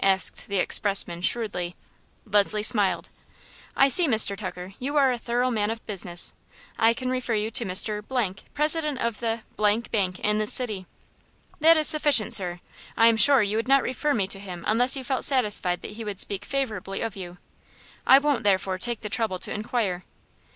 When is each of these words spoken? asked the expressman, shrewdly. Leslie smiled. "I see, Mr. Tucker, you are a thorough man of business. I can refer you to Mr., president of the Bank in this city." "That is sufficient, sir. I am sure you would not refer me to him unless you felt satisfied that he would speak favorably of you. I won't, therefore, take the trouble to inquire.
asked 0.03 0.47
the 0.47 0.57
expressman, 0.57 1.21
shrewdly. 1.21 1.75
Leslie 2.25 2.63
smiled. 2.63 3.09
"I 3.75 3.87
see, 3.87 4.07
Mr. 4.07 4.35
Tucker, 4.35 4.73
you 4.79 4.95
are 4.97 5.11
a 5.11 5.17
thorough 5.19 5.51
man 5.51 5.69
of 5.69 5.85
business. 5.85 6.33
I 6.79 6.95
can 6.95 7.11
refer 7.11 7.35
you 7.35 7.51
to 7.51 7.65
Mr., 7.65 8.35
president 8.55 8.97
of 8.99 9.19
the 9.19 9.41
Bank 9.57 10.17
in 10.17 10.39
this 10.39 10.53
city." 10.53 10.87
"That 11.59 11.77
is 11.77 11.87
sufficient, 11.87 12.33
sir. 12.33 12.61
I 12.97 13.05
am 13.09 13.17
sure 13.17 13.43
you 13.43 13.57
would 13.57 13.67
not 13.67 13.83
refer 13.83 14.15
me 14.15 14.25
to 14.29 14.39
him 14.39 14.63
unless 14.65 14.95
you 14.95 15.03
felt 15.03 15.23
satisfied 15.23 15.83
that 15.83 15.91
he 15.91 16.03
would 16.03 16.19
speak 16.19 16.45
favorably 16.45 17.01
of 17.01 17.15
you. 17.15 17.37
I 18.07 18.17
won't, 18.17 18.43
therefore, 18.43 18.79
take 18.79 19.01
the 19.01 19.07
trouble 19.07 19.37
to 19.37 19.51
inquire. 19.53 20.03